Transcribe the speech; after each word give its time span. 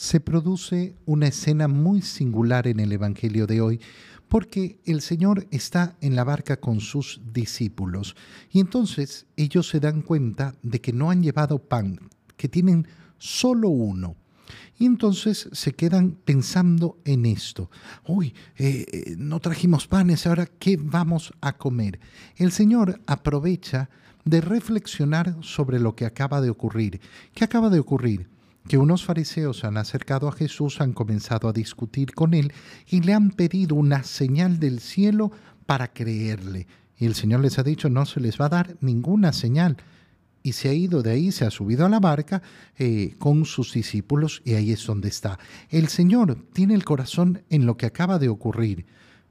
se 0.00 0.18
produce 0.18 0.96
una 1.04 1.26
escena 1.26 1.68
muy 1.68 2.00
singular 2.00 2.66
en 2.66 2.80
el 2.80 2.90
Evangelio 2.90 3.46
de 3.46 3.60
hoy, 3.60 3.80
porque 4.28 4.80
el 4.86 5.02
Señor 5.02 5.46
está 5.50 5.94
en 6.00 6.16
la 6.16 6.24
barca 6.24 6.58
con 6.58 6.80
sus 6.80 7.20
discípulos 7.34 8.16
y 8.50 8.60
entonces 8.60 9.26
ellos 9.36 9.68
se 9.68 9.78
dan 9.78 10.00
cuenta 10.00 10.54
de 10.62 10.80
que 10.80 10.94
no 10.94 11.10
han 11.10 11.22
llevado 11.22 11.58
pan, 11.58 12.00
que 12.38 12.48
tienen 12.48 12.88
solo 13.18 13.68
uno. 13.68 14.16
Y 14.78 14.86
entonces 14.86 15.50
se 15.52 15.72
quedan 15.72 16.12
pensando 16.12 16.96
en 17.04 17.26
esto. 17.26 17.70
Uy, 18.06 18.34
eh, 18.56 18.86
eh, 18.90 19.14
no 19.18 19.38
trajimos 19.38 19.86
panes, 19.86 20.26
ahora 20.26 20.46
¿qué 20.46 20.78
vamos 20.80 21.34
a 21.42 21.58
comer? 21.58 22.00
El 22.36 22.52
Señor 22.52 23.02
aprovecha 23.06 23.90
de 24.24 24.40
reflexionar 24.40 25.36
sobre 25.42 25.78
lo 25.78 25.94
que 25.94 26.06
acaba 26.06 26.40
de 26.40 26.48
ocurrir. 26.48 27.02
¿Qué 27.34 27.44
acaba 27.44 27.68
de 27.68 27.80
ocurrir? 27.80 28.39
Que 28.68 28.78
unos 28.78 29.04
fariseos 29.04 29.64
han 29.64 29.76
acercado 29.76 30.28
a 30.28 30.32
Jesús, 30.32 30.80
han 30.80 30.92
comenzado 30.92 31.48
a 31.48 31.52
discutir 31.52 32.14
con 32.14 32.34
él 32.34 32.52
y 32.86 33.00
le 33.00 33.14
han 33.14 33.30
pedido 33.30 33.74
una 33.74 34.04
señal 34.04 34.58
del 34.58 34.80
cielo 34.80 35.32
para 35.66 35.92
creerle. 35.92 36.66
Y 36.96 37.06
el 37.06 37.14
Señor 37.14 37.40
les 37.40 37.58
ha 37.58 37.62
dicho, 37.62 37.88
no 37.88 38.04
se 38.04 38.20
les 38.20 38.40
va 38.40 38.46
a 38.46 38.50
dar 38.50 38.76
ninguna 38.80 39.32
señal. 39.32 39.78
Y 40.42 40.52
se 40.52 40.68
ha 40.68 40.74
ido 40.74 41.02
de 41.02 41.10
ahí, 41.10 41.32
se 41.32 41.44
ha 41.44 41.50
subido 41.50 41.84
a 41.84 41.88
la 41.88 42.00
barca 42.00 42.42
eh, 42.78 43.14
con 43.18 43.44
sus 43.44 43.72
discípulos 43.72 44.42
y 44.44 44.54
ahí 44.54 44.72
es 44.72 44.84
donde 44.86 45.08
está. 45.08 45.38
El 45.68 45.88
Señor 45.88 46.36
tiene 46.52 46.74
el 46.74 46.84
corazón 46.84 47.42
en 47.50 47.66
lo 47.66 47.76
que 47.76 47.86
acaba 47.86 48.18
de 48.18 48.28
ocurrir. 48.28 48.86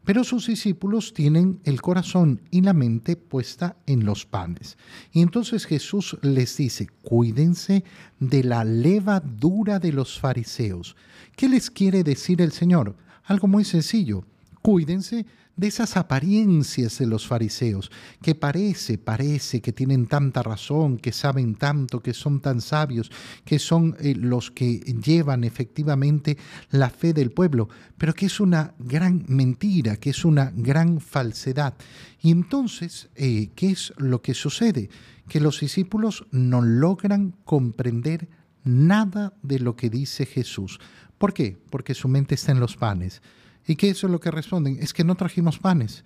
Pero 0.09 0.23
sus 0.23 0.47
discípulos 0.47 1.13
tienen 1.13 1.59
el 1.65 1.83
corazón 1.83 2.41
y 2.49 2.61
la 2.61 2.73
mente 2.73 3.15
puesta 3.15 3.77
en 3.85 4.05
los 4.05 4.25
panes. 4.25 4.75
Y 5.11 5.21
entonces 5.21 5.67
Jesús 5.67 6.17
les 6.23 6.57
dice, 6.57 6.87
cuídense 7.03 7.83
de 8.19 8.43
la 8.43 8.63
levadura 8.63 9.77
de 9.77 9.91
los 9.91 10.19
fariseos. 10.19 10.95
¿Qué 11.35 11.47
les 11.47 11.69
quiere 11.69 12.03
decir 12.03 12.41
el 12.41 12.53
Señor? 12.53 12.95
Algo 13.23 13.47
muy 13.47 13.63
sencillo. 13.63 14.25
Cuídense 14.61 15.25
de 15.59 15.67
esas 15.67 15.97
apariencias 15.97 16.99
de 16.99 17.05
los 17.05 17.27
fariseos, 17.27 17.91
que 18.21 18.33
parece, 18.33 18.97
parece 18.97 19.61
que 19.61 19.73
tienen 19.73 20.07
tanta 20.07 20.41
razón, 20.41 20.97
que 20.97 21.11
saben 21.11 21.55
tanto, 21.55 22.01
que 22.01 22.13
son 22.13 22.39
tan 22.39 22.61
sabios, 22.61 23.11
que 23.43 23.59
son 23.59 23.97
eh, 23.99 24.15
los 24.15 24.51
que 24.51 24.79
llevan 24.79 25.43
efectivamente 25.43 26.37
la 26.71 26.89
fe 26.89 27.11
del 27.13 27.31
pueblo, 27.31 27.67
pero 27.97 28.13
que 28.13 28.27
es 28.27 28.39
una 28.39 28.73
gran 28.79 29.25
mentira, 29.27 29.97
que 29.97 30.11
es 30.11 30.23
una 30.23 30.51
gran 30.55 31.01
falsedad. 31.01 31.73
Y 32.21 32.31
entonces, 32.31 33.09
eh, 33.15 33.49
¿qué 33.53 33.71
es 33.71 33.93
lo 33.97 34.21
que 34.21 34.33
sucede? 34.33 34.89
Que 35.27 35.41
los 35.41 35.59
discípulos 35.59 36.25
no 36.31 36.61
logran 36.61 37.35
comprender 37.43 38.29
nada 38.63 39.33
de 39.41 39.59
lo 39.59 39.75
que 39.75 39.89
dice 39.89 40.25
Jesús. 40.25 40.79
¿Por 41.17 41.33
qué? 41.33 41.57
Porque 41.69 41.93
su 41.93 42.07
mente 42.07 42.35
está 42.35 42.53
en 42.53 42.61
los 42.61 42.77
panes. 42.77 43.21
¿Y 43.67 43.75
qué 43.75 43.89
es 43.89 44.03
lo 44.03 44.19
que 44.19 44.31
responden? 44.31 44.77
Es 44.79 44.93
que 44.93 45.03
no 45.03 45.15
trajimos 45.15 45.59
panes. 45.59 46.03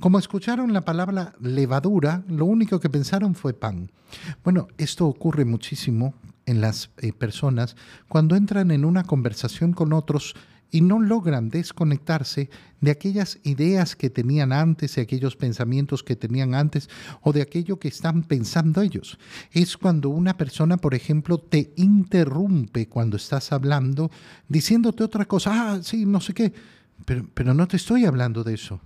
Como 0.00 0.18
escucharon 0.18 0.72
la 0.74 0.84
palabra 0.84 1.34
levadura, 1.40 2.22
lo 2.28 2.44
único 2.44 2.80
que 2.80 2.90
pensaron 2.90 3.34
fue 3.34 3.54
pan. 3.54 3.90
Bueno, 4.44 4.68
esto 4.76 5.06
ocurre 5.06 5.44
muchísimo 5.46 6.14
en 6.44 6.60
las 6.60 6.90
eh, 6.98 7.12
personas 7.12 7.76
cuando 8.08 8.36
entran 8.36 8.70
en 8.70 8.84
una 8.84 9.04
conversación 9.04 9.72
con 9.72 9.92
otros 9.92 10.34
y 10.70 10.80
no 10.80 10.98
logran 10.98 11.48
desconectarse 11.48 12.50
de 12.80 12.90
aquellas 12.90 13.38
ideas 13.44 13.96
que 13.96 14.10
tenían 14.10 14.52
antes, 14.52 14.94
de 14.94 15.02
aquellos 15.02 15.36
pensamientos 15.36 16.02
que 16.02 16.16
tenían 16.16 16.54
antes 16.54 16.88
o 17.22 17.32
de 17.32 17.42
aquello 17.42 17.78
que 17.78 17.88
están 17.88 18.22
pensando 18.22 18.82
ellos. 18.82 19.18
Es 19.52 19.76
cuando 19.76 20.10
una 20.10 20.36
persona, 20.36 20.76
por 20.76 20.94
ejemplo, 20.94 21.38
te 21.38 21.72
interrumpe 21.76 22.88
cuando 22.88 23.16
estás 23.16 23.52
hablando 23.52 24.10
diciéndote 24.48 25.04
otra 25.04 25.24
cosa, 25.24 25.74
ah, 25.74 25.82
sí, 25.82 26.04
no 26.04 26.20
sé 26.20 26.34
qué, 26.34 26.52
pero, 27.04 27.26
pero 27.32 27.54
no 27.54 27.66
te 27.68 27.76
estoy 27.76 28.04
hablando 28.04 28.44
de 28.44 28.54
eso. 28.54 28.80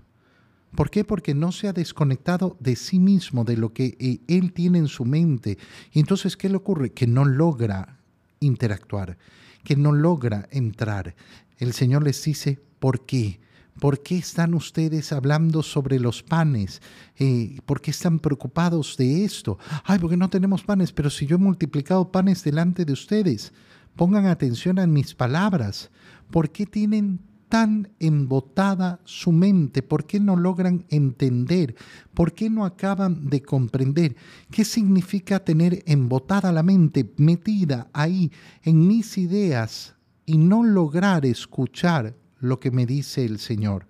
¿Por 0.75 0.91
qué? 0.91 1.05
Porque 1.05 1.35
no 1.35 1.51
se 1.53 1.69
ha 1.69 1.73
desconectado 1.73 2.57
de 2.61 2.77
sí 2.77 2.99
mismo, 2.99 3.45
de 3.45 3.57
lo 3.57 3.73
que 3.73 3.97
eh, 3.99 4.21
él 4.29 4.53
tiene 4.53 4.79
en 4.79 4.89
su 4.89 5.05
mente. 5.05 5.59
Y 5.93 6.01
entonces, 6.01 6.37
¿qué 6.37 6.49
le 6.49 6.57
ocurre? 6.57 6.93
Que 6.93 7.07
no 7.07 7.25
logra 7.25 7.99
interactuar, 8.39 9.19
que 9.65 9.77
no 9.77 9.93
logra 9.93 10.49
entrar. 10.53 11.17
El 11.61 11.75
Señor 11.75 12.03
les 12.03 12.25
dice, 12.25 12.59
¿por 12.79 13.05
qué? 13.05 13.39
¿Por 13.79 14.03
qué 14.03 14.17
están 14.17 14.55
ustedes 14.55 15.13
hablando 15.13 15.63
sobre 15.63 16.01
los 16.01 16.23
panes? 16.23 16.81
Eh, 17.19 17.59
¿Por 17.67 17.83
qué 17.83 17.91
están 17.91 18.19
preocupados 18.19 18.97
de 18.97 19.25
esto? 19.25 19.59
Ay, 19.85 19.99
porque 19.99 20.17
no 20.17 20.31
tenemos 20.31 20.63
panes, 20.63 20.91
pero 20.91 21.11
si 21.11 21.27
yo 21.27 21.37
he 21.37 21.39
multiplicado 21.39 22.11
panes 22.11 22.43
delante 22.43 22.87
de 22.87 22.95
ustedes, 22.95 23.53
pongan 23.95 24.25
atención 24.25 24.79
a 24.79 24.87
mis 24.87 25.15
palabras. 25.15 25.91
¿Por 26.31 26.51
qué 26.51 26.65
tienen 26.65 27.21
tan 27.51 27.91
embotada 27.99 29.01
su 29.05 29.31
mente? 29.31 29.83
¿Por 29.83 30.07
qué 30.07 30.19
no 30.19 30.37
logran 30.37 30.87
entender? 30.89 31.75
¿Por 32.15 32.33
qué 32.33 32.49
no 32.49 32.65
acaban 32.65 33.29
de 33.29 33.43
comprender 33.43 34.17
qué 34.51 34.65
significa 34.65 35.45
tener 35.45 35.83
embotada 35.85 36.53
la 36.53 36.63
mente, 36.63 37.13
metida 37.19 37.91
ahí 37.93 38.33
en 38.63 38.87
mis 38.87 39.19
ideas, 39.19 39.95
y 40.31 40.39
no 40.39 40.63
lograr 40.63 41.27
escuchar 41.27 42.15
lo 42.39 42.61
que 42.61 42.71
me 42.71 42.87
dice 42.87 43.25
el 43.25 43.41
Señor. 43.41 43.89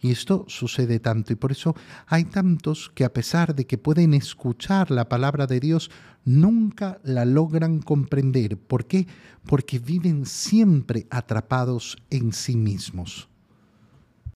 Y 0.00 0.10
esto 0.10 0.46
sucede 0.48 1.00
tanto 1.00 1.34
y 1.34 1.36
por 1.36 1.52
eso 1.52 1.76
hay 2.06 2.24
tantos 2.24 2.90
que 2.94 3.04
a 3.04 3.12
pesar 3.12 3.54
de 3.54 3.66
que 3.66 3.76
pueden 3.76 4.14
escuchar 4.14 4.90
la 4.90 5.10
palabra 5.10 5.46
de 5.46 5.60
Dios, 5.60 5.90
nunca 6.24 6.98
la 7.04 7.26
logran 7.26 7.80
comprender. 7.80 8.56
¿Por 8.56 8.86
qué? 8.86 9.06
Porque 9.44 9.78
viven 9.78 10.24
siempre 10.24 11.06
atrapados 11.10 11.98
en 12.08 12.32
sí 12.32 12.56
mismos. 12.56 13.28